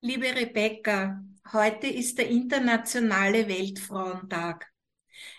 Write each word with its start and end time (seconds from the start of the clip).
Liebe 0.00 0.26
Rebecca, 0.34 1.22
heute 1.52 1.86
ist 1.86 2.18
der 2.18 2.28
internationale 2.28 3.48
Weltfrauentag. 3.48 4.70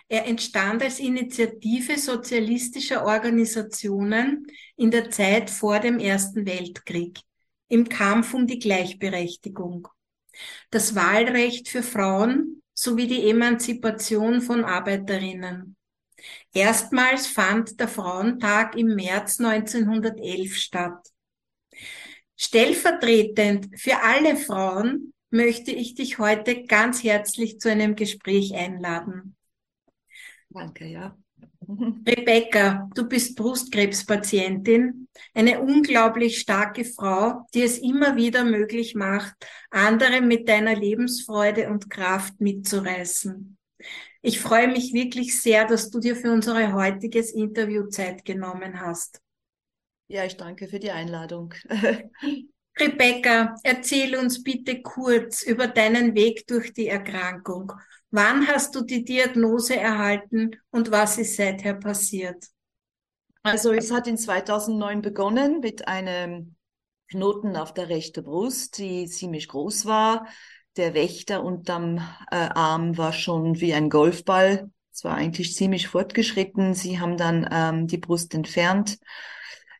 Er 0.07 0.25
entstand 0.25 0.83
als 0.83 0.99
Initiative 0.99 1.97
sozialistischer 1.97 3.05
Organisationen 3.05 4.45
in 4.75 4.91
der 4.91 5.09
Zeit 5.09 5.49
vor 5.49 5.79
dem 5.79 5.99
Ersten 5.99 6.45
Weltkrieg, 6.45 7.19
im 7.69 7.89
Kampf 7.89 8.33
um 8.33 8.45
die 8.45 8.59
Gleichberechtigung. 8.59 9.87
Das 10.69 10.95
Wahlrecht 10.95 11.69
für 11.69 11.83
Frauen 11.83 12.61
sowie 12.73 13.07
die 13.07 13.29
Emanzipation 13.29 14.41
von 14.41 14.63
Arbeiterinnen. 14.63 15.75
Erstmals 16.53 17.27
fand 17.27 17.79
der 17.79 17.87
Frauentag 17.87 18.75
im 18.75 18.95
März 18.95 19.39
1911 19.39 20.55
statt. 20.55 21.14
Stellvertretend 22.37 23.79
für 23.79 24.01
alle 24.03 24.35
Frauen 24.35 25.13
möchte 25.29 25.71
ich 25.71 25.95
dich 25.95 26.17
heute 26.19 26.63
ganz 26.65 27.03
herzlich 27.03 27.59
zu 27.59 27.69
einem 27.69 27.95
Gespräch 27.95 28.53
einladen. 28.55 29.35
Danke, 30.49 30.85
ja. 30.85 31.17
Rebecca, 31.67 32.89
du 32.93 33.07
bist 33.07 33.35
Brustkrebspatientin, 33.35 35.07
eine 35.33 35.61
unglaublich 35.61 36.39
starke 36.39 36.85
Frau, 36.85 37.47
die 37.53 37.63
es 37.63 37.79
immer 37.79 38.15
wieder 38.15 38.43
möglich 38.43 38.93
macht, 38.93 39.33
andere 39.71 40.21
mit 40.21 40.47
deiner 40.47 40.75
Lebensfreude 40.75 41.69
und 41.69 41.89
Kraft 41.89 42.39
mitzureißen. 42.39 43.57
Ich 44.21 44.39
freue 44.39 44.67
mich 44.67 44.93
wirklich 44.93 45.41
sehr, 45.41 45.65
dass 45.65 45.89
du 45.89 45.99
dir 45.99 46.15
für 46.15 46.31
unser 46.31 46.73
heutiges 46.73 47.31
Interview 47.31 47.87
Zeit 47.87 48.25
genommen 48.25 48.79
hast. 48.79 49.21
Ja, 50.07 50.23
ich 50.23 50.37
danke 50.37 50.67
für 50.67 50.79
die 50.79 50.91
Einladung. 50.91 51.53
Rebecca, 52.79 53.55
erzähl 53.63 54.15
uns 54.17 54.43
bitte 54.43 54.81
kurz 54.81 55.41
über 55.43 55.67
deinen 55.67 56.13
Weg 56.13 56.45
durch 56.47 56.73
die 56.73 56.87
Erkrankung. 56.87 57.71
Wann 58.11 58.47
hast 58.47 58.75
du 58.75 58.81
die 58.81 59.03
Diagnose 59.03 59.77
erhalten 59.77 60.51
und 60.71 60.91
was 60.91 61.17
ist 61.17 61.37
seither 61.37 61.73
passiert? 61.73 62.45
Also 63.43 63.71
es 63.71 63.91
hat 63.91 64.07
in 64.07 64.17
2009 64.17 65.01
begonnen 65.01 65.59
mit 65.61 65.87
einem 65.87 66.55
Knoten 67.09 67.55
auf 67.55 67.73
der 67.73 67.89
rechten 67.89 68.23
Brust, 68.23 68.77
die 68.77 69.07
ziemlich 69.07 69.47
groß 69.47 69.85
war. 69.85 70.27
Der 70.77 70.93
Wächter 70.93 71.43
unterm 71.43 71.97
äh, 72.31 72.35
Arm 72.35 72.97
war 72.97 73.13
schon 73.13 73.59
wie 73.61 73.73
ein 73.73 73.89
Golfball. 73.89 74.69
Es 74.91 75.03
war 75.03 75.15
eigentlich 75.15 75.55
ziemlich 75.55 75.87
fortgeschritten. 75.87 76.73
Sie 76.73 76.99
haben 76.99 77.17
dann 77.17 77.47
ähm, 77.51 77.87
die 77.87 77.97
Brust 77.97 78.33
entfernt 78.33 78.97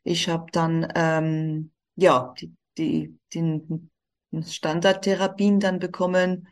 ich 0.06 0.30
habe 0.30 0.46
dann 0.52 0.88
ähm, 0.96 1.72
ja 1.96 2.34
die, 2.40 2.56
die, 2.78 3.20
die 3.34 3.62
Standardtherapien 4.44 5.60
dann 5.60 5.80
bekommen 5.80 6.48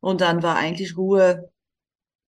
und 0.00 0.20
dann 0.20 0.42
war 0.42 0.56
eigentlich 0.56 0.96
Ruhe 0.96 1.50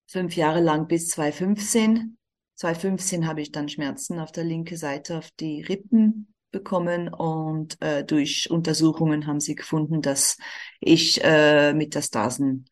fünf 0.07 0.35
Jahre 0.35 0.61
lang 0.61 0.87
bis 0.87 1.09
2015. 1.09 2.17
2015 2.55 3.27
habe 3.27 3.41
ich 3.41 3.51
dann 3.51 3.69
Schmerzen 3.69 4.19
auf 4.19 4.31
der 4.31 4.43
linken 4.43 4.77
Seite 4.77 5.17
auf 5.17 5.29
die 5.39 5.61
Rippen 5.61 6.33
bekommen 6.51 7.09
und 7.09 7.79
äh, 7.81 8.03
durch 8.03 8.49
Untersuchungen 8.49 9.27
haben 9.27 9.41
sie 9.41 9.55
gefunden, 9.55 10.01
dass 10.01 10.37
ich 10.79 11.23
äh, 11.23 11.73
Metastasen, 11.73 12.65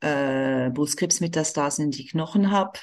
äh, 0.00 0.70
Brustkrebsmetastasen 0.70 1.84
in 1.84 1.90
die 1.92 2.06
Knochen 2.06 2.50
habe. 2.50 2.80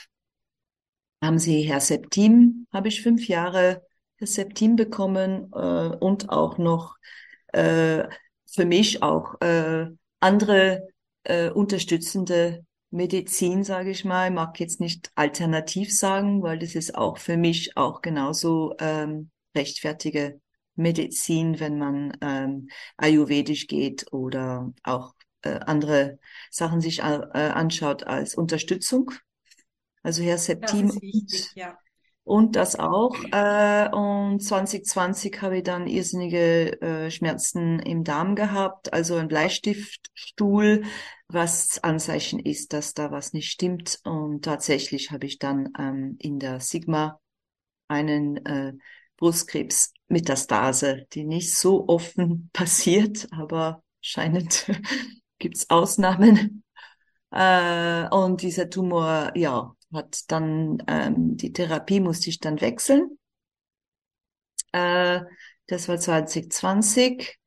Haben 1.22 1.40
sie 1.40 1.64
Herceptin, 1.64 2.67
habe 2.72 2.88
ich 2.88 3.02
fünf 3.02 3.28
Jahre 3.28 3.82
Septim 4.25 4.75
bekommen 4.75 5.52
äh, 5.53 5.58
und 6.00 6.30
auch 6.30 6.58
noch 6.58 6.95
äh, 7.53 8.03
für 8.52 8.66
mich 8.66 9.03
auch 9.03 9.39
äh, 9.42 9.88
andere 10.20 10.88
äh, 11.23 11.50
unterstützende 11.50 12.66
Medizin, 12.92 13.64
sage 13.64 13.92
ich 13.92 14.05
mal. 14.05 14.30
Ich 14.30 14.33
mag 14.33 14.60
jetzt 14.60 14.80
nicht 14.80 15.11
alternativ 15.16 15.95
sagen, 15.95 16.42
weil 16.42 16.60
das 16.60 16.76
ist 16.76 16.95
auch 16.95 17.17
für 17.17 17.38
mich 17.38 17.77
auch 17.77 18.02
genauso 18.02 18.76
ähm, 18.80 19.30
rechtfertige 19.55 20.42
Medizin, 20.76 21.60
wenn 21.60 21.77
man 21.77 22.17
ähm, 22.21 22.70
ayurvedisch 22.98 23.67
geht 23.67 24.11
oder 24.11 24.73
auch 24.83 25.14
äh, 25.42 25.60
andere 25.65 26.20
Sachen 26.49 26.82
sich 26.82 26.99
äh, 26.99 27.02
anschaut 27.02 28.04
als 28.04 28.36
Unterstützung. 28.36 29.11
Also 30.02 30.23
Herr 30.23 30.38
Septim 30.38 30.89
wichtig, 31.02 31.49
ja 31.55 31.77
und 32.30 32.56
das 32.56 32.78
auch. 32.78 33.16
Äh, 33.32 33.90
und 33.92 34.40
2020 34.40 35.42
habe 35.42 35.58
ich 35.58 35.64
dann 35.64 35.88
irrsinnige 35.88 36.80
äh, 36.80 37.10
Schmerzen 37.10 37.80
im 37.80 38.04
Darm 38.04 38.36
gehabt, 38.36 38.94
also 38.94 39.16
ein 39.16 39.28
Bleistiftstuhl, 39.28 40.84
was 41.28 41.84
Anzeichen 41.84 42.39
ist, 42.39 42.73
dass 42.73 42.94
da 42.94 43.10
was 43.10 43.34
nicht 43.34 43.52
stimmt. 43.52 44.00
Und 44.04 44.45
tatsächlich 44.45 45.10
habe 45.10 45.26
ich 45.26 45.39
dann 45.39 45.70
ähm, 45.80 46.18
in 46.20 46.38
der 46.38 46.60
Sigma 46.60 47.20
einen 47.88 48.45
äh, 48.45 48.73
Brustkrebsmetastase, 49.18 51.08
die 51.14 51.23
nicht 51.23 51.56
so 51.56 51.88
offen 51.88 52.50
passiert, 52.54 53.28
aber 53.32 53.84
scheinend 54.02 54.70
gibt's 55.39 55.68
Ausnahmen. 55.72 56.64
Äh, 57.32 58.08
und 58.10 58.44
dieser 58.44 58.70
Tumor, 58.70 59.32
ja, 59.36 59.76
hat 59.94 60.32
dann 60.32 60.83
ähm, 60.88 61.38
die 61.38 61.54
Therapie 61.54 62.00
musste 62.00 62.30
ich 62.30 62.39
dann 62.39 62.61
wechseln. 62.61 63.17
Äh, 64.72 65.22
das 65.67 65.88
war 65.88 66.00
2020. 66.00 67.38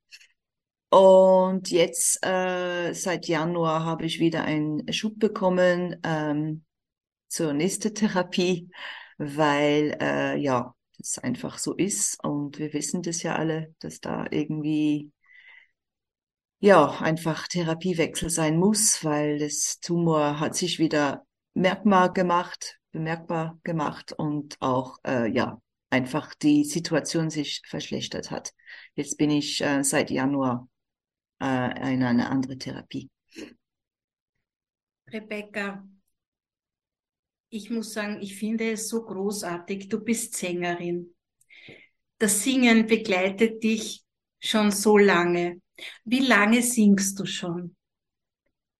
Und 0.90 1.70
jetzt 1.70 2.24
äh, 2.24 2.92
seit 2.92 3.26
Januar 3.26 3.84
habe 3.84 4.04
ich 4.04 4.20
wieder 4.20 4.44
einen 4.44 4.92
Schub 4.92 5.18
bekommen 5.18 5.96
ähm, 6.04 6.64
zur 7.28 7.54
nächsten 7.54 7.94
Therapie, 7.94 8.70
weil 9.16 9.96
äh, 10.00 10.36
ja 10.38 10.74
das 10.98 11.18
einfach 11.18 11.58
so 11.58 11.74
ist 11.74 12.22
und 12.22 12.58
wir 12.58 12.72
wissen 12.74 13.02
das 13.02 13.22
ja 13.22 13.36
alle, 13.36 13.74
dass 13.80 14.00
da 14.00 14.26
irgendwie 14.30 15.10
ja 16.60 17.00
einfach 17.00 17.48
Therapiewechsel 17.48 18.30
sein 18.30 18.58
muss, 18.58 19.04
weil 19.04 19.38
das 19.38 19.80
Tumor 19.80 20.38
hat 20.40 20.54
sich 20.54 20.78
wieder 20.78 21.26
merkbar 21.54 22.12
gemacht, 22.12 22.78
bemerkbar 22.92 23.58
gemacht 23.62 24.12
und 24.12 24.56
auch 24.60 24.98
äh, 25.06 25.30
ja 25.30 25.60
einfach 25.90 26.34
die 26.34 26.64
Situation 26.64 27.30
sich 27.30 27.62
verschlechtert 27.66 28.30
hat. 28.30 28.52
Jetzt 28.94 29.18
bin 29.18 29.30
ich 29.30 29.60
äh, 29.62 29.82
seit 29.82 30.10
Januar 30.10 30.68
äh, 31.40 31.92
in 31.92 32.02
einer 32.02 32.30
anderen 32.30 32.58
Therapie. 32.58 33.10
Rebecca, 35.12 35.86
ich 37.50 37.68
muss 37.68 37.92
sagen, 37.92 38.22
ich 38.22 38.36
finde 38.36 38.72
es 38.72 38.88
so 38.88 39.04
großartig. 39.04 39.90
Du 39.90 40.00
bist 40.00 40.34
Sängerin. 40.34 41.14
Das 42.18 42.42
Singen 42.42 42.86
begleitet 42.86 43.62
dich 43.62 44.02
schon 44.40 44.70
so 44.70 44.96
lange. 44.96 45.60
Wie 46.04 46.20
lange 46.20 46.62
singst 46.62 47.18
du 47.18 47.26
schon? 47.26 47.76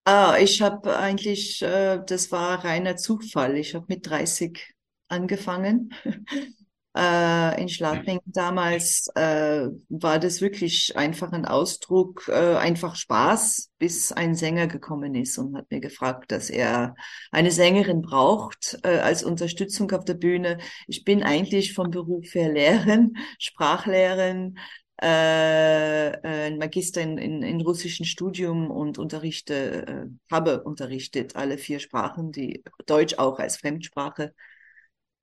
Ah, 0.04 0.36
ich 0.40 0.60
habe 0.62 0.96
eigentlich, 0.96 1.62
äh, 1.62 2.00
das 2.04 2.32
war 2.32 2.64
reiner 2.64 2.96
Zufall. 2.96 3.56
Ich 3.56 3.74
habe 3.74 3.86
mit 3.88 4.08
30 4.08 4.74
angefangen. 5.08 5.92
äh, 6.96 7.60
in 7.62 7.68
Schladming 7.68 8.18
damals 8.24 9.06
äh, 9.14 9.68
war 9.88 10.18
das 10.18 10.40
wirklich 10.40 10.96
einfach 10.96 11.30
ein 11.32 11.44
Ausdruck, 11.44 12.26
äh, 12.28 12.56
einfach 12.56 12.96
Spaß, 12.96 13.70
bis 13.78 14.10
ein 14.10 14.34
Sänger 14.34 14.66
gekommen 14.66 15.14
ist 15.14 15.38
und 15.38 15.56
hat 15.56 15.70
mir 15.70 15.80
gefragt, 15.80 16.32
dass 16.32 16.50
er 16.50 16.96
eine 17.30 17.52
Sängerin 17.52 18.02
braucht 18.02 18.78
äh, 18.82 18.98
als 18.98 19.22
Unterstützung 19.22 19.92
auf 19.92 20.04
der 20.04 20.14
Bühne. 20.14 20.58
Ich 20.88 21.04
bin 21.04 21.22
eigentlich 21.22 21.74
vom 21.74 21.90
Beruf 21.90 22.34
her 22.34 22.52
Lehrerin, 22.52 23.16
Sprachlehrerin, 23.38 24.58
äh, 25.02 26.10
äh, 26.12 26.46
ein 26.46 26.58
Magister 26.58 27.00
in, 27.02 27.18
in, 27.18 27.42
in 27.42 27.60
russischen 27.60 28.06
Studium 28.06 28.70
und 28.70 28.98
unterrichte, 28.98 29.86
äh, 29.86 30.06
habe 30.30 30.62
unterrichtet 30.62 31.34
alle 31.34 31.58
vier 31.58 31.80
Sprachen, 31.80 32.30
die 32.30 32.62
Deutsch 32.86 33.18
auch 33.18 33.38
als 33.40 33.56
Fremdsprache. 33.56 34.32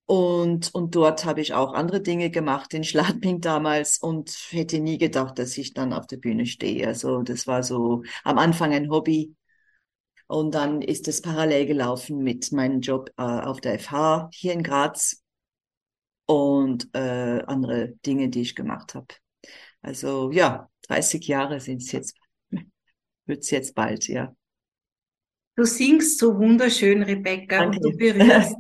Und, 0.06 0.74
und 0.74 0.96
dort 0.96 1.24
habe 1.24 1.40
ich 1.40 1.54
auch 1.54 1.74
andere 1.74 2.02
Dinge 2.02 2.30
gemacht 2.32 2.74
in 2.74 2.84
Schladming 2.84 3.42
damals 3.42 4.00
und 4.00 4.36
hätte 4.50 4.80
nie 4.80 4.98
gedacht, 4.98 5.40
dass 5.40 5.58
ich 5.58 5.74
dann 5.74 5.94
auf 5.94 6.08
der 6.08 6.18
Bühne 6.18 6.46
stehe. 6.46 6.88
Also 6.88 7.22
das 7.22 7.48
war 7.48 7.64
so 7.64 8.04
am 8.24 8.38
Anfang 8.38 8.74
ein 8.74 8.90
Hobby. 8.90 9.36
Und 10.28 10.56
dann 10.56 10.82
ist 10.82 11.08
es 11.08 11.22
parallel 11.22 11.68
gelaufen 11.68 12.24
mit 12.24 12.52
meinem 12.52 12.82
Job 12.82 13.12
äh, 13.18 13.22
auf 13.24 13.62
der 13.62 13.80
FH 13.80 14.30
hier 14.34 14.54
in 14.54 14.64
Graz 14.64 15.24
und 16.26 16.90
äh, 16.94 17.42
andere 17.48 17.94
Dinge, 18.06 18.30
die 18.30 18.42
ich 18.42 18.56
gemacht 18.56 18.94
habe. 18.96 19.08
Also 19.82 20.32
ja, 20.32 20.70
30 20.88 21.28
Jahre 21.28 21.60
sind 21.60 21.82
es 21.82 21.92
jetzt, 21.92 22.16
wird 23.26 23.40
es 23.44 23.50
jetzt 23.52 23.76
bald, 23.76 24.08
ja. 24.08 24.36
Du 25.56 25.66
singst 25.66 26.20
so 26.20 26.38
wunderschön, 26.38 27.04
Rebecca, 27.04 27.60
Danke. 27.60 27.80
und 27.80 27.84
du 27.84 27.98
berührst, 27.98 28.56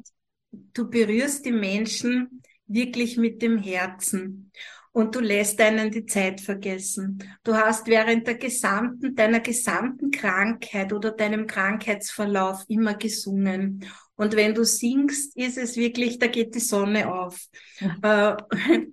du 0.51 0.89
berührst 0.89 1.45
die 1.45 1.51
Menschen 1.51 2.41
wirklich 2.67 3.17
mit 3.17 3.41
dem 3.41 3.57
Herzen. 3.57 4.51
und 4.91 5.15
du 5.15 5.19
lässt 5.19 5.61
einen 5.61 5.91
die 5.91 6.05
Zeit 6.05 6.41
vergessen. 6.41 7.23
Du 7.43 7.55
hast 7.55 7.87
während 7.87 8.27
der 8.27 8.35
gesamten, 8.35 9.15
deiner 9.15 9.39
gesamten 9.39 10.11
Krankheit 10.11 10.91
oder 10.91 11.11
deinem 11.11 11.47
Krankheitsverlauf 11.47 12.63
immer 12.67 12.95
gesungen. 12.95 13.85
Und 14.15 14.35
wenn 14.35 14.53
du 14.53 14.65
singst, 14.65 15.37
ist 15.37 15.57
es 15.57 15.77
wirklich, 15.77 16.19
da 16.19 16.27
geht 16.27 16.53
die 16.55 16.59
Sonne 16.59 17.13
auf. 17.13 17.39
Ja. 17.79 18.37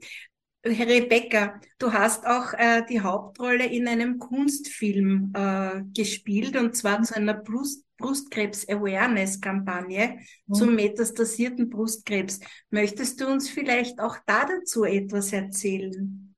Rebecca, 0.66 1.60
du 1.78 1.92
hast 1.92 2.26
auch 2.26 2.54
äh, 2.54 2.82
die 2.88 3.00
Hauptrolle 3.00 3.66
in 3.66 3.86
einem 3.88 4.18
Kunstfilm 4.18 5.32
äh, 5.34 5.82
gespielt 5.94 6.56
und 6.56 6.74
zwar 6.76 7.02
zu 7.02 7.16
einer 7.16 7.34
Brust 7.34 7.84
Brustkrebs-Awareness-Kampagne 7.98 10.18
mhm. 10.46 10.54
zum 10.54 10.74
metastasierten 10.74 11.70
Brustkrebs. 11.70 12.40
Möchtest 12.68 13.18
du 13.20 13.26
uns 13.26 13.48
vielleicht 13.48 14.00
auch 14.00 14.16
da 14.26 14.44
dazu 14.44 14.84
etwas 14.84 15.32
erzählen? 15.32 16.34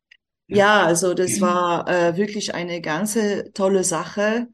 Ja, 0.46 0.84
also 0.84 1.14
das 1.14 1.40
war 1.40 1.88
äh, 1.88 2.16
wirklich 2.16 2.54
eine 2.54 2.80
ganze 2.80 3.50
tolle 3.52 3.82
Sache. 3.84 4.48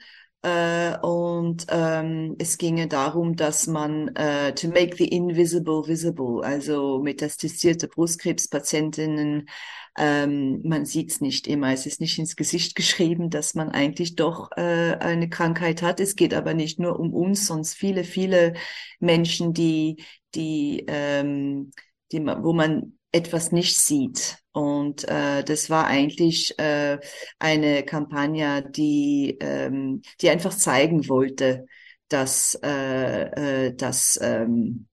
Äh, 0.44 0.98
und 0.98 1.64
ähm, 1.70 2.36
es 2.38 2.58
ginge 2.58 2.86
darum, 2.86 3.34
dass 3.34 3.66
man 3.66 4.08
äh, 4.14 4.54
to 4.54 4.68
make 4.68 4.94
the 4.96 5.08
invisible 5.08 5.86
visible, 5.86 6.44
also 6.44 7.00
metastasierte 7.02 7.88
Brustkrebspatientinnen, 7.88 9.48
ähm, 9.96 10.60
man 10.62 10.84
sieht 10.84 11.12
es 11.12 11.20
nicht 11.22 11.46
immer, 11.46 11.72
es 11.72 11.86
ist 11.86 11.98
nicht 12.02 12.18
ins 12.18 12.36
Gesicht 12.36 12.74
geschrieben, 12.74 13.30
dass 13.30 13.54
man 13.54 13.70
eigentlich 13.70 14.16
doch 14.16 14.50
äh, 14.56 14.96
eine 15.00 15.30
Krankheit 15.30 15.80
hat. 15.80 15.98
Es 15.98 16.14
geht 16.14 16.34
aber 16.34 16.52
nicht 16.52 16.78
nur 16.78 17.00
um 17.00 17.14
uns, 17.14 17.46
sonst 17.46 17.72
viele, 17.72 18.04
viele 18.04 18.52
Menschen, 19.00 19.54
die, 19.54 20.04
die, 20.34 20.84
ähm, 20.88 21.70
die, 22.12 22.20
wo 22.22 22.52
man 22.52 22.98
etwas 23.14 23.52
nicht 23.52 23.78
sieht. 23.78 24.38
Und 24.52 25.04
äh, 25.08 25.42
das 25.44 25.70
war 25.70 25.86
eigentlich 25.86 26.58
äh, 26.58 26.98
eine 27.38 27.84
Kampagne, 27.84 28.68
die, 28.70 29.36
ähm, 29.40 30.02
die 30.20 30.30
einfach 30.30 30.54
zeigen 30.54 31.08
wollte, 31.08 31.66
dass, 32.08 32.58
äh, 32.62 33.68
äh, 33.68 33.74
dass 33.74 34.18
ähm, 34.22 34.86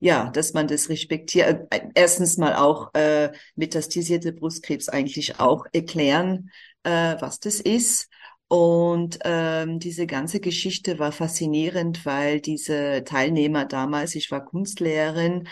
ja, 0.00 0.30
dass 0.30 0.52
man 0.54 0.68
das 0.68 0.88
respektiert. 0.88 1.72
Äh, 1.72 1.88
erstens 1.94 2.36
mal 2.36 2.54
auch 2.54 2.92
äh, 2.94 3.32
metastasierte 3.56 4.32
Brustkrebs 4.32 4.88
eigentlich 4.88 5.40
auch 5.40 5.66
erklären, 5.72 6.50
äh, 6.84 7.16
was 7.20 7.40
das 7.40 7.60
ist. 7.60 8.08
Und 8.48 9.18
ähm, 9.24 9.78
diese 9.78 10.06
ganze 10.06 10.40
Geschichte 10.40 10.98
war 10.98 11.12
faszinierend, 11.12 12.06
weil 12.06 12.40
diese 12.40 13.04
Teilnehmer 13.04 13.66
damals, 13.66 14.14
ich 14.14 14.30
war 14.30 14.44
Kunstlehrerin, 14.44 15.48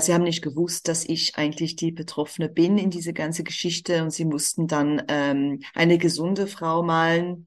sie 0.00 0.14
haben 0.14 0.24
nicht 0.24 0.42
gewusst, 0.42 0.88
dass 0.88 1.04
ich 1.04 1.36
eigentlich 1.36 1.76
die 1.76 1.92
Betroffene 1.92 2.48
bin 2.48 2.78
in 2.78 2.90
diese 2.90 3.12
ganze 3.12 3.44
Geschichte 3.44 4.02
und 4.02 4.10
sie 4.10 4.24
mussten 4.24 4.66
dann 4.66 5.02
ähm, 5.08 5.60
eine 5.74 5.98
gesunde 5.98 6.46
Frau 6.46 6.82
malen 6.82 7.46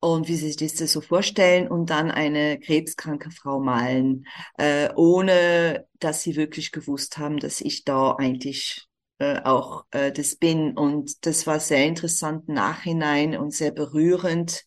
und 0.00 0.28
wie 0.28 0.36
sie 0.36 0.52
sich 0.52 0.74
das 0.76 0.92
so 0.92 1.00
vorstellen 1.00 1.66
und 1.68 1.88
dann 1.90 2.10
eine 2.10 2.58
krebskranke 2.60 3.30
Frau 3.30 3.58
malen, 3.60 4.26
äh, 4.58 4.90
ohne 4.96 5.86
dass 5.98 6.22
sie 6.22 6.36
wirklich 6.36 6.72
gewusst 6.72 7.16
haben, 7.18 7.38
dass 7.38 7.60
ich 7.60 7.84
da 7.84 8.12
eigentlich 8.12 8.86
äh, 9.18 9.40
auch 9.42 9.86
äh, 9.92 10.12
das 10.12 10.36
bin. 10.36 10.76
Und 10.76 11.24
das 11.26 11.46
war 11.46 11.58
sehr 11.58 11.86
interessant 11.86 12.48
nachhinein 12.48 13.36
und 13.36 13.52
sehr 13.52 13.70
berührend 13.70 14.64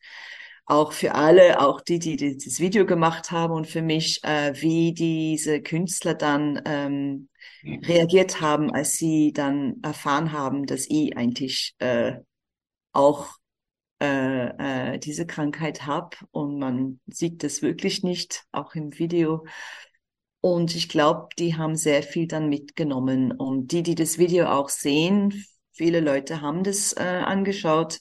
auch 0.67 0.91
für 0.91 1.15
alle, 1.15 1.61
auch 1.61 1.79
die, 1.81 1.97
die, 1.97 2.17
die 2.17 2.37
das 2.37 2.59
Video 2.59 2.85
gemacht 2.85 3.31
haben 3.31 3.53
und 3.53 3.67
für 3.67 3.81
mich, 3.81 4.21
äh, 4.23 4.53
wie 4.61 4.93
diese 4.93 5.61
Künstler 5.61 6.13
dann 6.13 6.61
ähm, 6.65 7.29
reagiert 7.63 8.41
haben, 8.41 8.71
als 8.73 8.93
sie 8.93 9.31
dann 9.33 9.77
erfahren 9.81 10.33
haben, 10.33 10.65
dass 10.65 10.85
ich 10.89 11.15
eigentlich 11.15 11.73
äh, 11.79 12.17
auch 12.91 13.29
äh, 14.01 14.95
äh, 14.95 14.99
diese 14.99 15.25
Krankheit 15.25 15.85
habe 15.85 16.17
und 16.31 16.59
man 16.59 16.99
sieht 17.07 17.43
das 17.43 17.61
wirklich 17.61 18.03
nicht, 18.03 18.43
auch 18.51 18.75
im 18.75 18.97
Video. 18.99 19.45
Und 20.41 20.75
ich 20.75 20.89
glaube, 20.89 21.29
die 21.39 21.55
haben 21.55 21.75
sehr 21.75 22.03
viel 22.03 22.27
dann 22.27 22.49
mitgenommen. 22.49 23.31
Und 23.31 23.71
die, 23.71 23.83
die 23.83 23.95
das 23.95 24.17
Video 24.17 24.47
auch 24.47 24.69
sehen, 24.69 25.45
viele 25.71 25.99
Leute 25.99 26.41
haben 26.41 26.63
das 26.63 26.93
äh, 26.93 27.01
angeschaut, 27.01 27.99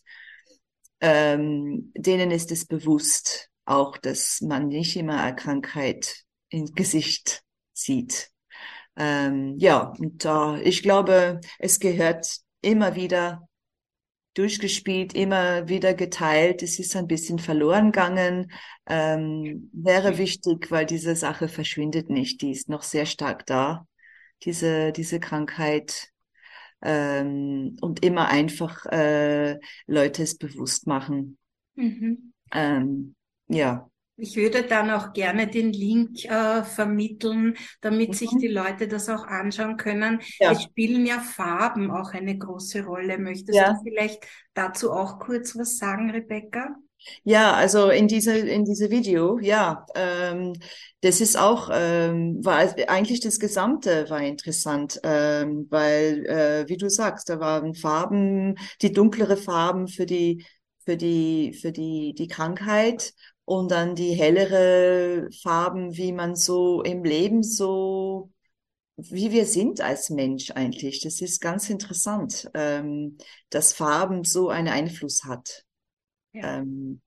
ähm, 1.00 1.93
denen 1.96 2.31
ist 2.31 2.52
es 2.52 2.66
bewusst 2.66 3.50
auch, 3.64 3.96
dass 3.96 4.40
man 4.40 4.69
nicht 4.69 4.96
immer 4.96 5.22
eine 5.22 5.37
Krankheit 5.37 6.25
ins 6.48 6.72
Gesicht 6.72 7.43
sieht. 7.72 8.31
Ähm, 8.96 9.56
ja, 9.58 9.93
und 9.98 10.25
äh, 10.25 10.62
ich 10.62 10.82
glaube, 10.82 11.40
es 11.58 11.81
gehört 11.81 12.38
immer 12.62 12.94
wieder 12.94 13.46
durchgespielt, 14.34 15.14
immer 15.14 15.69
wieder 15.69 15.94
geteilt. 15.94 16.62
Es 16.62 16.78
ist 16.78 16.94
ein 16.96 17.06
bisschen 17.06 17.38
verloren 17.38 17.92
gegangen. 17.92 18.52
Ähm, 18.87 19.70
wäre 19.72 20.19
wichtig, 20.19 20.70
weil 20.70 20.87
diese 20.87 21.16
Sache 21.16 21.49
verschwindet 21.49 22.10
nicht. 22.10 22.42
Die 22.42 22.50
ist 22.50 22.69
noch 22.69 22.82
sehr 22.82 23.06
stark 23.06 23.46
da, 23.46 23.87
diese, 24.42 24.92
diese 24.92 25.20
Krankheit 25.20 26.10
ähm, 26.82 27.76
und 27.81 28.05
immer 28.05 28.28
einfach 28.28 28.87
äh, 28.87 29.58
Leute 29.87 30.23
es 30.23 30.37
bewusst 30.37 30.87
machen. 30.87 31.38
Mhm. 31.75 32.32
Ähm, 32.52 33.14
ja. 33.49 33.88
Ich 34.19 34.37
würde 34.37 34.62
dann 34.62 34.90
auch 34.90 35.12
gerne 35.12 35.46
den 35.46 35.73
Link 35.75 36.25
äh, 36.25 36.62
vermitteln, 36.62 37.55
damit 37.82 38.11
mhm. 38.11 38.14
sich 38.14 38.31
die 38.40 38.49
Leute 38.49 38.88
das 38.88 39.11
auch 39.11 39.26
anschauen 39.26 39.76
können. 39.76 40.20
Ja. 40.38 40.52
Es 40.52 40.62
spielen 40.62 41.05
ja 41.05 41.20
Farben 41.20 41.90
auch 41.90 42.14
eine 42.14 42.38
große 42.38 42.84
Rolle. 42.84 43.19
Möchtest 43.19 43.58
ja. 43.58 43.75
du 43.75 43.82
vielleicht 43.82 44.26
dazu 44.55 44.90
auch 44.90 45.19
kurz 45.19 45.55
was 45.56 45.76
sagen, 45.76 46.11
Rebecca? 46.11 46.76
Ja, 47.25 47.53
also 47.55 47.91
in 47.91 48.08
diese 48.08 48.37
in 48.38 48.64
diese 48.64 48.91
Video, 48.91 49.38
ja, 49.41 49.87
ähm, 49.94 50.55
das 51.00 51.20
ist 51.20 51.37
auch 51.38 51.69
ähm, 51.73 52.44
war 52.44 52.58
eigentlich 52.88 53.20
das 53.20 53.38
Gesamte 53.38 54.08
war 54.11 54.20
interessant, 54.23 55.00
ähm, 55.05 55.67
weil 55.70 56.26
äh, 56.26 56.69
wie 56.69 56.76
du 56.76 56.88
sagst, 56.91 57.29
da 57.29 57.38
waren 57.41 57.75
Farben, 57.75 58.56
die 58.82 58.93
dunklere 58.93 59.37
Farben 59.37 59.88
für 59.88 60.06
die 60.06 60.44
für 60.85 60.97
die 60.97 61.53
für 61.61 61.73
die 61.73 62.14
die 62.14 62.29
Krankheit 62.29 63.12
und 63.44 63.70
dann 63.70 63.94
die 63.94 64.12
hellere 64.14 65.29
Farben, 65.43 65.97
wie 65.97 66.12
man 66.12 66.35
so 66.37 66.82
im 66.82 67.05
Leben 67.05 67.43
so 67.43 68.31
wie 68.97 69.31
wir 69.32 69.44
sind 69.47 69.81
als 69.81 70.11
Mensch 70.11 70.50
eigentlich. 70.52 71.02
Das 71.02 71.20
ist 71.20 71.41
ganz 71.41 71.69
interessant, 71.70 72.50
ähm, 72.54 73.19
dass 73.50 73.73
Farben 73.75 74.25
so 74.25 74.49
einen 74.49 74.69
Einfluss 74.69 75.25
hat 75.25 75.64
ja. 76.33 76.59
ähm, 76.59 77.00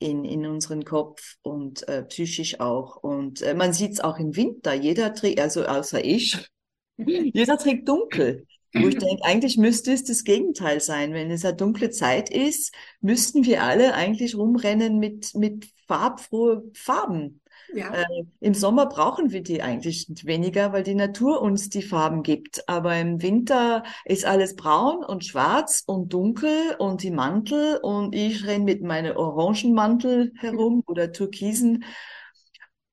in, 0.00 0.24
in 0.24 0.46
unseren 0.46 0.84
Kopf 0.84 1.36
und 1.42 1.86
äh, 1.88 2.02
psychisch 2.04 2.58
auch. 2.58 2.96
Und 2.96 3.42
äh, 3.42 3.54
man 3.54 3.72
sieht 3.72 3.92
es 3.92 4.00
auch 4.00 4.18
im 4.18 4.34
Winter. 4.34 4.74
Jeder 4.74 5.14
trägt, 5.14 5.40
also 5.40 5.66
außer 5.66 6.04
ich, 6.04 6.36
jeder 6.96 7.58
trägt 7.58 7.88
dunkel. 7.88 8.46
Wo 8.72 8.86
ich 8.86 8.98
denke, 8.98 9.24
eigentlich 9.24 9.56
müsste 9.56 9.92
es 9.92 10.04
das 10.04 10.22
Gegenteil 10.22 10.80
sein. 10.80 11.12
Wenn 11.12 11.30
es 11.30 11.44
eine 11.44 11.56
dunkle 11.56 11.90
Zeit 11.90 12.30
ist, 12.30 12.72
müssten 13.00 13.44
wir 13.44 13.64
alle 13.64 13.94
eigentlich 13.94 14.36
rumrennen 14.36 14.98
mit, 14.98 15.34
mit 15.34 15.68
farbfrohe 15.88 16.62
Farben. 16.74 17.40
Ja. 17.74 17.92
Äh, 17.92 18.24
Im 18.40 18.54
Sommer 18.54 18.86
brauchen 18.86 19.30
wir 19.30 19.42
die 19.42 19.62
eigentlich 19.62 20.06
weniger, 20.24 20.72
weil 20.72 20.82
die 20.82 20.94
Natur 20.94 21.40
uns 21.42 21.68
die 21.68 21.82
Farben 21.82 22.22
gibt. 22.22 22.68
Aber 22.68 22.96
im 22.96 23.22
Winter 23.22 23.82
ist 24.04 24.24
alles 24.24 24.56
braun 24.56 25.04
und 25.04 25.24
schwarz 25.24 25.82
und 25.86 26.12
dunkel 26.12 26.76
und 26.78 27.02
die 27.02 27.10
Mantel 27.10 27.78
und 27.82 28.14
ich 28.14 28.46
renne 28.46 28.64
mit 28.64 28.82
meinem 28.82 29.16
Orangenmantel 29.16 30.32
herum 30.36 30.82
oder 30.86 31.12
türkisen. 31.12 31.84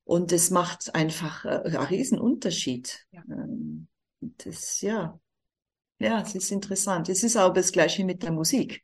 Und 0.04 0.32
das 0.32 0.52
macht 0.52 0.96
einfach 0.96 1.46
äh, 1.46 1.62
einen 1.66 1.76
riesen 1.78 2.20
Unterschied. 2.20 3.06
Ja. 3.12 3.24
Ähm, 3.30 3.88
das, 4.20 4.82
ja. 4.82 5.20
Ja, 6.00 6.22
es 6.22 6.36
ist 6.36 6.51
interessant. 6.51 7.10
Es 7.10 7.24
ist 7.24 7.38
auch 7.38 7.54
das 7.54 7.72
Gleiche 7.72 8.06
mit 8.06 8.24
der 8.24 8.32
Musik. 8.32 8.84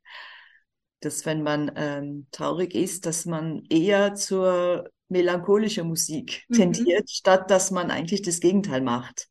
Dass 1.00 1.26
wenn 1.26 1.44
man 1.44 1.72
ähm, 1.76 2.28
traurig 2.32 2.74
ist, 2.74 3.06
dass 3.06 3.26
man 3.26 3.64
eher 3.70 4.16
zur 4.16 4.90
melancholische 5.10 5.84
Musik 5.84 6.44
mhm. 6.48 6.56
tendiert, 6.56 7.10
statt 7.10 7.52
dass 7.52 7.72
man 7.72 7.92
eigentlich 7.92 8.22
das 8.22 8.40
Gegenteil 8.40 8.82
macht 8.82 9.30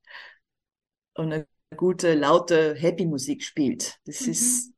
und 1.14 1.32
eine 1.32 1.46
gute, 1.76 2.14
laute, 2.14 2.74
happy 2.74 3.06
Musik 3.06 3.42
spielt. 3.42 3.96
Das 4.04 4.20
mhm. 4.22 4.32
ist 4.32 4.71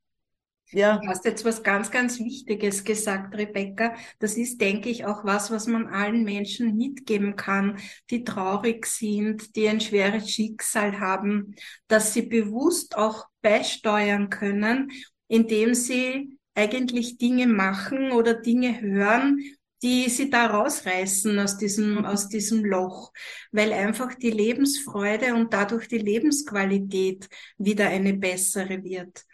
ja. 0.71 0.99
Du 0.99 1.09
hast 1.09 1.25
jetzt 1.25 1.45
was 1.45 1.63
ganz, 1.63 1.91
ganz 1.91 2.19
Wichtiges 2.19 2.85
gesagt, 2.85 3.37
Rebecca. 3.37 3.95
Das 4.19 4.37
ist, 4.37 4.61
denke 4.61 4.89
ich, 4.89 5.05
auch 5.05 5.25
was, 5.25 5.51
was 5.51 5.67
man 5.67 5.87
allen 5.87 6.25
Menschen 6.25 6.77
mitgeben 6.77 7.37
kann, 7.37 7.79
die 8.11 8.25
traurig 8.25 8.87
sind, 8.87 9.55
die 9.57 9.69
ein 9.69 9.81
schweres 9.81 10.31
Schicksal 10.31 11.01
haben, 11.01 11.55
dass 11.87 12.13
sie 12.13 12.23
bewusst 12.23 12.97
auch 12.97 13.27
beisteuern 13.43 14.31
können, 14.31 14.91
indem 15.29 15.75
sie 15.75 16.39
eigentlich 16.55 17.19
Dinge 17.19 17.47
machen 17.47 18.13
oder 18.13 18.35
Dinge 18.35 18.81
hören, 18.81 19.41
die 19.85 20.09
sie 20.09 20.31
da 20.31 20.47
rausreißen 20.47 21.39
aus 21.39 21.59
diesem, 21.59 21.97
mhm. 21.97 22.05
aus 22.07 22.29
diesem 22.29 22.65
Loch, 22.65 23.13
weil 23.53 23.73
einfach 23.73 24.15
die 24.15 24.31
Lebensfreude 24.31 25.35
und 25.35 25.53
dadurch 25.53 25.89
die 25.89 25.99
Lebensqualität 25.99 27.29
wieder 27.59 27.89
eine 27.89 28.15
bessere 28.15 28.83
wird. 28.83 29.25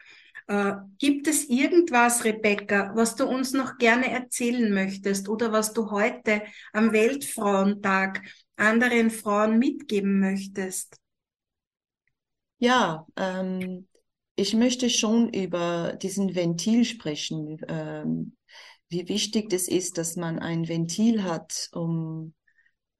Äh, 0.50 0.72
gibt 0.98 1.28
es 1.28 1.48
irgendwas, 1.48 2.24
Rebecca, 2.24 2.90
was 2.96 3.14
du 3.14 3.24
uns 3.24 3.52
noch 3.52 3.78
gerne 3.78 4.10
erzählen 4.10 4.74
möchtest 4.74 5.28
oder 5.28 5.52
was 5.52 5.72
du 5.74 5.92
heute 5.92 6.42
am 6.72 6.90
Weltfrauentag 6.90 8.20
anderen 8.56 9.12
Frauen 9.12 9.60
mitgeben 9.60 10.18
möchtest? 10.18 10.96
Ja, 12.58 13.06
ähm, 13.16 13.86
ich 14.34 14.54
möchte 14.54 14.90
schon 14.90 15.32
über 15.32 15.96
diesen 16.02 16.34
Ventil 16.34 16.84
sprechen, 16.84 17.60
ähm, 17.68 18.36
wie 18.88 19.08
wichtig 19.08 19.52
es 19.52 19.68
ist, 19.68 19.98
dass 19.98 20.16
man 20.16 20.40
ein 20.40 20.66
Ventil 20.66 21.22
hat, 21.22 21.68
um, 21.70 22.34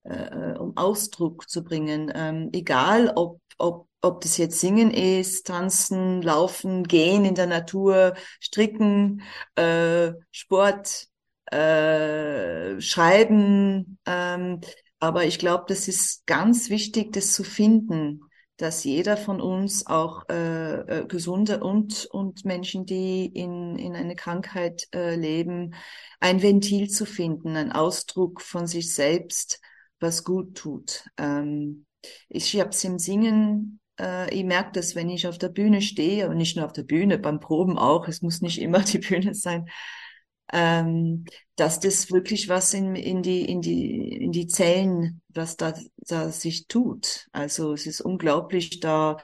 äh, 0.04 0.52
um 0.58 0.76
Ausdruck 0.76 1.48
zu 1.48 1.64
bringen, 1.64 2.10
ähm, 2.14 2.50
egal 2.52 3.12
ob, 3.16 3.40
ob 3.58 3.88
ob 4.02 4.22
das 4.22 4.38
jetzt 4.38 4.60
Singen 4.60 4.90
ist, 4.90 5.46
Tanzen, 5.46 6.22
Laufen, 6.22 6.84
Gehen 6.84 7.24
in 7.24 7.34
der 7.34 7.46
Natur, 7.46 8.14
Stricken, 8.40 9.22
äh, 9.56 10.12
Sport, 10.30 11.08
äh, 11.52 12.80
Schreiben. 12.80 13.98
Ähm, 14.06 14.60
aber 15.00 15.24
ich 15.24 15.38
glaube, 15.38 15.64
das 15.68 15.88
ist 15.88 16.26
ganz 16.26 16.70
wichtig, 16.70 17.12
das 17.12 17.32
zu 17.32 17.44
finden, 17.44 18.22
dass 18.56 18.84
jeder 18.84 19.16
von 19.16 19.40
uns, 19.40 19.86
auch 19.86 20.28
äh, 20.28 21.00
äh, 21.00 21.06
Gesunde 21.06 21.60
und, 21.60 22.06
und 22.06 22.44
Menschen, 22.44 22.84
die 22.84 23.26
in, 23.26 23.78
in 23.78 23.96
eine 23.96 24.16
Krankheit 24.16 24.86
äh, 24.94 25.14
leben, 25.16 25.74
ein 26.20 26.42
Ventil 26.42 26.88
zu 26.90 27.06
finden, 27.06 27.56
ein 27.56 27.72
Ausdruck 27.72 28.42
von 28.42 28.66
sich 28.66 28.94
selbst, 28.94 29.60
was 30.00 30.24
gut 30.24 30.56
tut. 30.56 31.04
Ähm, 31.16 31.86
ich 32.28 32.58
habe 32.58 32.70
es 32.70 32.82
im 32.84 32.98
Singen 32.98 33.80
äh, 34.00 34.32
ich 34.34 34.44
merke 34.44 34.72
das, 34.72 34.94
wenn 34.94 35.10
ich 35.10 35.26
auf 35.26 35.38
der 35.38 35.48
Bühne 35.50 35.82
stehe, 35.82 36.28
und 36.28 36.36
nicht 36.38 36.56
nur 36.56 36.64
auf 36.64 36.72
der 36.72 36.82
Bühne, 36.82 37.18
beim 37.18 37.40
Proben 37.40 37.78
auch, 37.78 38.08
es 38.08 38.22
muss 38.22 38.40
nicht 38.40 38.60
immer 38.60 38.80
die 38.80 38.98
Bühne 38.98 39.34
sein, 39.34 39.68
ähm, 40.52 41.26
dass 41.56 41.78
das 41.80 42.10
wirklich 42.10 42.48
was 42.48 42.74
in, 42.74 42.96
in, 42.96 43.22
die, 43.22 43.44
in, 43.44 43.60
die, 43.60 44.16
in 44.16 44.32
die 44.32 44.46
Zellen, 44.48 45.22
was 45.28 45.56
da, 45.56 45.74
da 45.98 46.30
sich 46.30 46.66
tut. 46.66 47.28
Also 47.32 47.72
es 47.72 47.86
ist 47.86 48.00
unglaublich, 48.00 48.80
da 48.80 49.18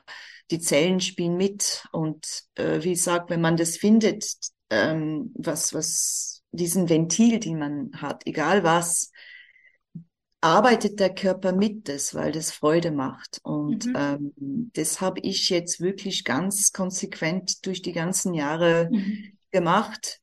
die 0.51 0.61
Zellen 0.61 1.01
spielen 1.01 1.37
mit. 1.37 1.85
Und 1.91 2.45
äh, 2.55 2.83
wie 2.83 2.91
gesagt, 2.91 3.31
wenn 3.31 3.41
man 3.41 3.57
das 3.57 3.77
findet, 3.77 4.25
ähm, 4.71 5.33
was, 5.35 5.75
was 5.75 6.43
diesen 6.53 6.89
Ventil, 6.89 7.41
den 7.41 7.59
man 7.59 7.91
hat, 7.95 8.23
egal 8.27 8.63
was, 8.63 9.11
arbeitet 10.41 11.01
der 11.01 11.15
Körper 11.15 11.53
mit 11.53 11.89
das, 11.89 12.15
weil 12.15 12.33
das 12.33 12.51
Freude 12.51 12.91
macht. 12.91 13.41
Und 13.43 13.87
mhm. 13.87 13.97
ähm, 13.97 14.71
das 14.75 15.01
habe 15.01 15.21
ich 15.21 15.49
jetzt 15.51 15.81
wirklich 15.81 16.25
ganz 16.25 16.73
konsequent 16.73 17.67
durch 17.67 17.83
die 17.83 17.93
ganzen 17.93 18.35
Jahre 18.35 18.89
mhm. 18.91 19.39
gemacht. 19.51 20.21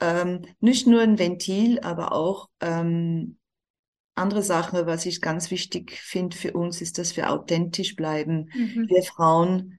Ähm, 0.00 0.42
nicht 0.60 0.86
nur 0.86 1.00
ein 1.00 1.18
Ventil, 1.18 1.80
aber 1.80 2.12
auch 2.12 2.48
ähm, 2.60 3.38
andere 4.14 4.42
Sachen, 4.42 4.86
was 4.86 5.06
ich 5.06 5.20
ganz 5.20 5.50
wichtig 5.50 5.92
finde 5.92 6.36
für 6.36 6.52
uns, 6.52 6.80
ist, 6.80 6.98
dass 6.98 7.16
wir 7.16 7.30
authentisch 7.30 7.96
bleiben. 7.96 8.50
Mhm. 8.54 8.88
Wir 8.88 9.02
Frauen 9.02 9.78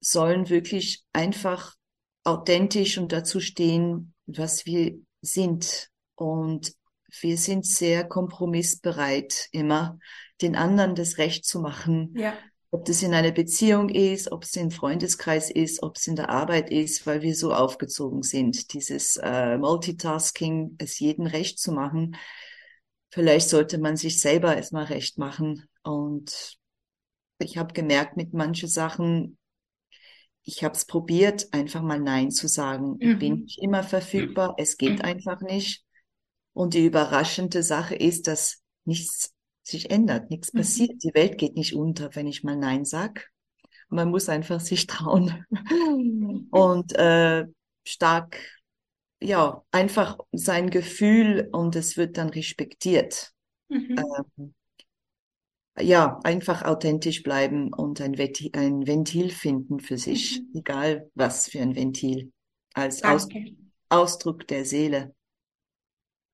sollen 0.00 0.48
wirklich 0.48 1.04
einfach 1.12 1.74
authentisch 2.24 2.98
und 2.98 3.12
dazu 3.12 3.40
stehen, 3.40 4.14
was 4.26 4.64
wir 4.64 4.98
sind. 5.20 5.90
Und 6.14 6.74
wir 7.20 7.36
sind 7.36 7.66
sehr 7.66 8.04
kompromissbereit, 8.04 9.48
immer 9.52 9.98
den 10.42 10.56
anderen 10.56 10.94
das 10.94 11.18
Recht 11.18 11.44
zu 11.44 11.60
machen. 11.60 12.14
Ja. 12.16 12.34
Ob 12.70 12.84
das 12.86 13.02
in 13.02 13.14
einer 13.14 13.30
Beziehung 13.30 13.88
ist, 13.88 14.32
ob 14.32 14.42
es 14.42 14.56
im 14.56 14.72
Freundeskreis 14.72 15.50
ist, 15.50 15.82
ob 15.82 15.96
es 15.96 16.08
in 16.08 16.16
der 16.16 16.30
Arbeit 16.30 16.70
ist, 16.70 17.06
weil 17.06 17.22
wir 17.22 17.34
so 17.36 17.54
aufgezogen 17.54 18.22
sind, 18.22 18.72
dieses 18.72 19.16
äh, 19.22 19.56
Multitasking, 19.58 20.74
es 20.78 20.98
jedem 20.98 21.26
recht 21.26 21.60
zu 21.60 21.70
machen. 21.70 22.16
Vielleicht 23.10 23.48
sollte 23.48 23.78
man 23.78 23.96
sich 23.96 24.20
selber 24.20 24.56
erstmal 24.56 24.86
recht 24.86 25.18
machen. 25.18 25.68
Und 25.84 26.58
ich 27.38 27.58
habe 27.58 27.72
gemerkt, 27.74 28.16
mit 28.16 28.34
manchen 28.34 28.68
Sachen, 28.68 29.38
ich 30.42 30.64
habe 30.64 30.74
es 30.74 30.84
probiert, 30.84 31.52
einfach 31.52 31.80
mal 31.80 32.00
Nein 32.00 32.30
zu 32.30 32.48
sagen. 32.48 32.96
Mhm. 33.00 33.00
Ich 33.00 33.18
bin 33.18 33.34
nicht 33.42 33.62
immer 33.62 33.82
verfügbar, 33.82 34.54
es 34.58 34.76
geht 34.76 34.98
mhm. 34.98 35.04
einfach 35.04 35.40
nicht. 35.42 35.84
Und 36.54 36.74
die 36.74 36.86
überraschende 36.86 37.62
Sache 37.62 37.94
ist, 37.94 38.26
dass 38.28 38.62
nichts 38.84 39.34
sich 39.62 39.90
ändert, 39.90 40.30
nichts 40.30 40.52
mhm. 40.52 40.58
passiert. 40.58 41.02
Die 41.02 41.14
Welt 41.14 41.36
geht 41.38 41.56
nicht 41.56 41.74
unter, 41.74 42.14
wenn 42.14 42.26
ich 42.26 42.44
mal 42.44 42.56
Nein 42.56 42.84
sag. 42.84 43.30
Man 43.88 44.10
muss 44.10 44.28
einfach 44.28 44.60
sich 44.60 44.86
trauen 44.86 45.44
und 46.50 46.92
äh, 46.94 47.44
stark, 47.86 48.38
ja, 49.20 49.62
einfach 49.70 50.18
sein 50.32 50.70
Gefühl 50.70 51.48
und 51.52 51.76
es 51.76 51.96
wird 51.96 52.16
dann 52.16 52.30
respektiert. 52.30 53.32
Mhm. 53.68 53.96
Ähm, 53.98 54.54
ja, 55.80 56.20
einfach 56.22 56.62
authentisch 56.62 57.22
bleiben 57.24 57.72
und 57.72 58.00
ein, 58.00 58.16
Ventil, 58.16 58.50
ein 58.54 58.86
Ventil 58.86 59.30
finden 59.30 59.80
für 59.80 59.98
sich, 59.98 60.40
mhm. 60.40 60.60
egal 60.60 61.10
was 61.14 61.48
für 61.48 61.60
ein 61.60 61.74
Ventil, 61.74 62.32
als 62.74 63.02
Aus, 63.02 63.28
Ausdruck 63.88 64.46
der 64.46 64.64
Seele. 64.64 65.14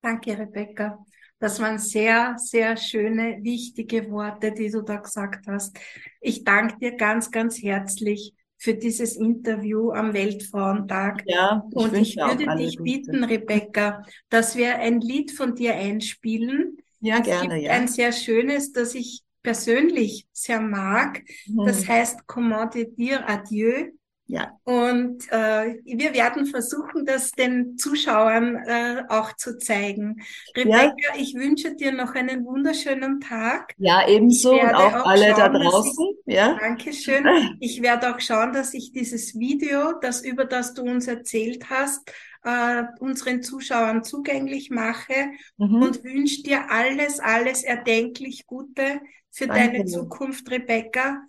Danke, 0.01 0.37
Rebecca. 0.37 1.03
Das 1.39 1.59
waren 1.59 1.79
sehr, 1.79 2.35
sehr 2.37 2.77
schöne, 2.77 3.39
wichtige 3.41 4.09
Worte, 4.11 4.51
die 4.51 4.69
du 4.69 4.81
da 4.81 4.97
gesagt 4.97 5.47
hast. 5.47 5.77
Ich 6.19 6.43
danke 6.43 6.77
dir 6.77 6.95
ganz, 6.95 7.31
ganz 7.31 7.61
herzlich 7.61 8.33
für 8.57 8.75
dieses 8.75 9.15
Interview 9.15 9.91
am 9.91 10.13
Weltfrauentag. 10.13 11.23
Ja, 11.25 11.63
ich 11.71 11.75
und 11.75 11.95
ich 11.95 12.15
würde 12.15 12.55
dich 12.57 12.77
bitten, 12.77 13.23
Rebecca, 13.23 14.03
dass 14.29 14.55
wir 14.55 14.77
ein 14.77 15.01
Lied 15.01 15.31
von 15.31 15.55
dir 15.55 15.73
einspielen. 15.73 16.77
Ja, 16.99 17.17
es 17.17 17.23
gerne, 17.23 17.55
gibt 17.55 17.65
ja. 17.65 17.71
Ein 17.71 17.87
sehr 17.87 18.11
schönes, 18.11 18.71
das 18.71 18.93
ich 18.93 19.23
persönlich 19.41 20.27
sehr 20.31 20.61
mag. 20.61 21.23
Mhm. 21.47 21.65
Das 21.65 21.87
heißt 21.87 22.27
Comment 22.27 22.71
dire 22.73 23.27
adieu 23.27 23.91
ja. 24.31 24.57
Und 24.63 25.29
äh, 25.29 25.75
wir 25.83 26.13
werden 26.13 26.45
versuchen, 26.45 27.05
das 27.05 27.31
den 27.31 27.77
Zuschauern 27.77 28.55
äh, 28.65 29.03
auch 29.09 29.35
zu 29.35 29.57
zeigen. 29.57 30.21
Rebecca, 30.55 30.95
ja. 30.95 31.19
ich 31.19 31.35
wünsche 31.35 31.75
dir 31.75 31.91
noch 31.91 32.15
einen 32.15 32.45
wunderschönen 32.45 33.19
Tag. 33.19 33.73
Ja, 33.77 34.07
ebenso 34.07 34.53
und 34.53 34.73
auch, 34.73 34.93
auch 34.93 35.05
alle 35.05 35.35
schauen, 35.35 35.37
da 35.37 35.49
draußen. 35.49 36.07
Ich, 36.25 36.33
ja. 36.33 36.57
Dankeschön. 36.57 37.25
Ich 37.59 37.81
werde 37.81 38.15
auch 38.15 38.21
schauen, 38.21 38.53
dass 38.53 38.73
ich 38.73 38.93
dieses 38.93 39.37
Video, 39.37 39.93
das 39.99 40.23
über 40.23 40.45
das 40.45 40.73
du 40.73 40.83
uns 40.83 41.07
erzählt 41.07 41.69
hast, 41.69 42.09
äh, 42.43 42.83
unseren 42.99 43.43
Zuschauern 43.43 44.05
zugänglich 44.05 44.69
mache 44.69 45.31
mhm. 45.57 45.81
und 45.81 46.03
wünsche 46.05 46.41
dir 46.43 46.71
alles, 46.71 47.19
alles 47.19 47.63
erdenklich 47.63 48.47
Gute 48.47 49.01
für 49.29 49.47
Danke. 49.47 49.73
deine 49.73 49.85
Zukunft, 49.85 50.49
Rebecca 50.49 51.21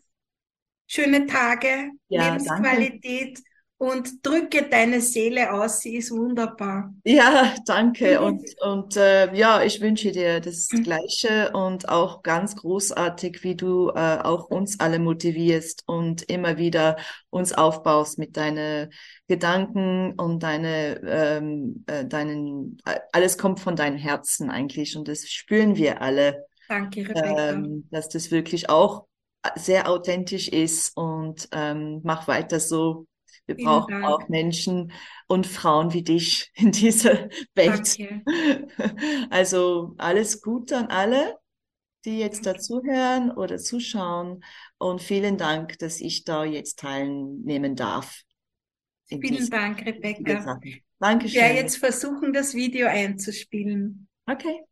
schöne 0.86 1.26
Tage, 1.26 1.90
ja, 2.08 2.28
Lebensqualität 2.28 3.38
danke. 3.38 3.42
und 3.78 4.26
drücke 4.26 4.68
deine 4.68 5.00
Seele 5.00 5.52
aus, 5.52 5.80
sie 5.80 5.96
ist 5.96 6.10
wunderbar. 6.10 6.94
Ja, 7.04 7.54
danke 7.66 8.20
mhm. 8.20 8.26
und, 8.26 8.44
und 8.60 8.96
äh, 8.96 9.34
ja, 9.34 9.62
ich 9.62 9.80
wünsche 9.80 10.12
dir 10.12 10.40
das 10.40 10.68
mhm. 10.70 10.82
Gleiche 10.82 11.50
und 11.52 11.88
auch 11.88 12.22
ganz 12.22 12.56
großartig, 12.56 13.42
wie 13.42 13.56
du 13.56 13.90
äh, 13.90 14.18
auch 14.18 14.46
uns 14.46 14.80
alle 14.80 14.98
motivierst 14.98 15.84
und 15.86 16.22
immer 16.22 16.58
wieder 16.58 16.96
uns 17.30 17.52
aufbaust 17.52 18.18
mit 18.18 18.36
deinen 18.36 18.92
Gedanken 19.28 20.12
und 20.18 20.42
deine, 20.42 21.00
ähm, 21.06 21.84
äh, 21.86 22.04
deinen, 22.04 22.76
alles 23.12 23.38
kommt 23.38 23.60
von 23.60 23.76
deinem 23.76 23.96
Herzen 23.96 24.50
eigentlich 24.50 24.96
und 24.96 25.08
das 25.08 25.26
spüren 25.28 25.76
wir 25.76 26.02
alle. 26.02 26.44
Danke, 26.68 27.00
Rebecca. 27.00 27.50
Ähm, 27.50 27.88
dass 27.90 28.08
das 28.08 28.30
wirklich 28.30 28.68
auch 28.68 29.06
sehr 29.56 29.88
authentisch 29.88 30.48
ist 30.48 30.96
und 30.96 31.48
ähm, 31.52 32.00
mach 32.04 32.28
weiter 32.28 32.60
so. 32.60 33.06
Wir 33.46 33.56
Vielen 33.56 33.68
brauchen 33.68 34.02
Dank. 34.02 34.04
auch 34.04 34.28
Menschen 34.28 34.92
und 35.26 35.46
Frauen 35.46 35.92
wie 35.92 36.02
dich 36.02 36.50
in 36.54 36.72
dieser 36.72 37.28
Welt. 37.54 37.98
Danke. 37.98 38.22
Also 39.30 39.94
alles 39.98 40.42
Gute 40.42 40.76
an 40.76 40.86
alle, 40.86 41.38
die 42.04 42.18
jetzt 42.18 42.46
dazuhören 42.46 43.32
oder 43.32 43.58
zuschauen. 43.58 44.44
Und 44.78 45.02
vielen 45.02 45.38
Dank, 45.38 45.78
dass 45.78 46.00
ich 46.00 46.24
da 46.24 46.44
jetzt 46.44 46.78
teilnehmen 46.78 47.74
darf. 47.74 48.22
Vielen 49.06 49.50
Dank, 49.50 49.84
Rebecca. 49.84 50.60
Dankeschön. 50.98 51.28
Ich 51.28 51.34
werde 51.34 51.54
jetzt 51.54 51.78
versuchen, 51.78 52.32
das 52.32 52.54
Video 52.54 52.86
einzuspielen. 52.86 54.08
Okay. 54.26 54.62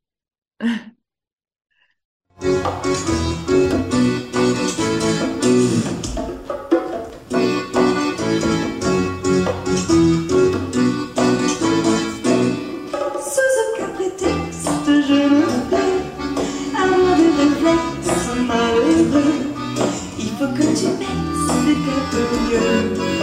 get 21.84 22.12
to 22.12 23.14
you. 23.14 23.19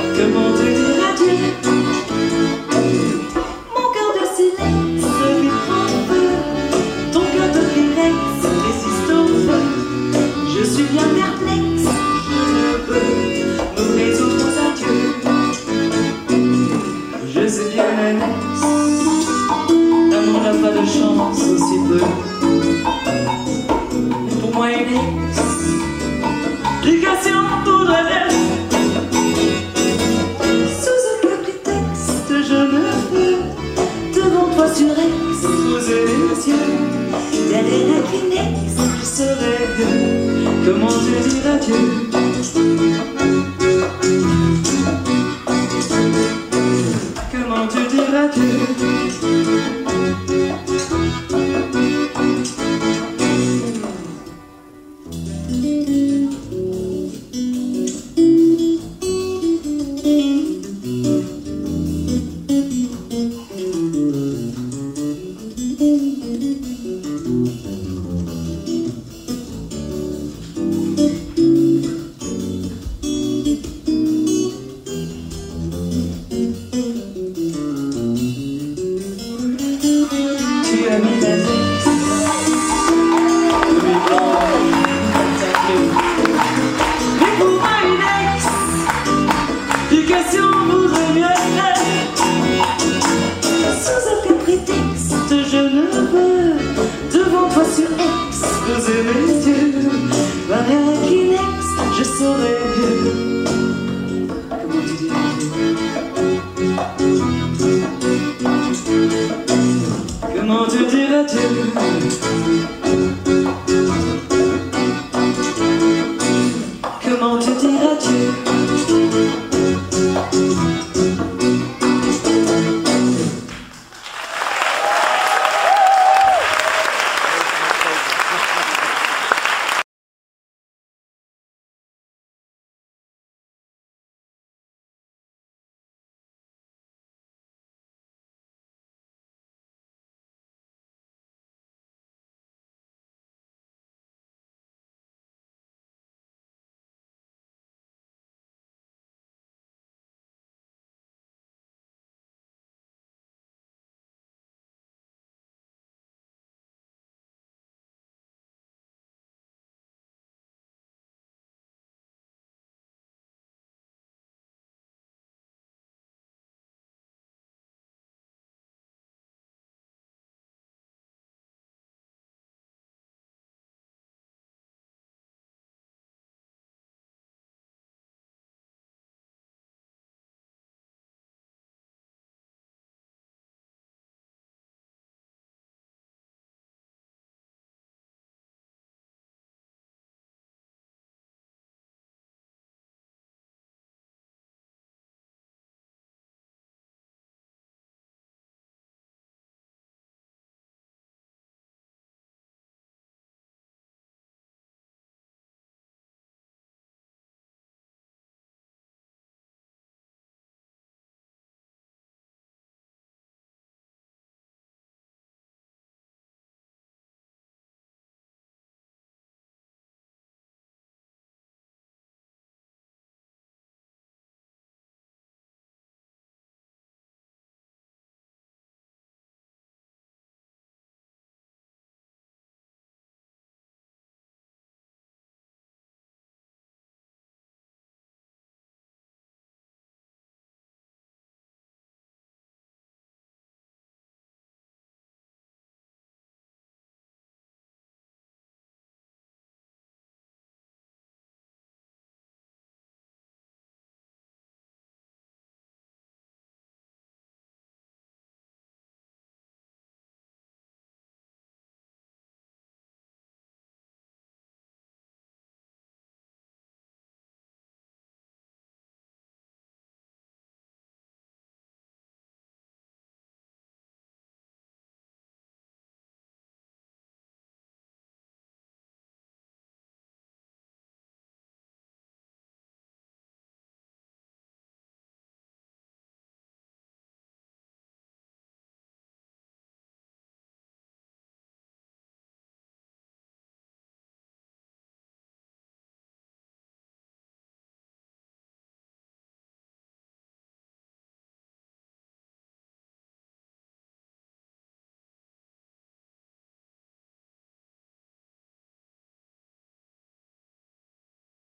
do. 48.36 49.37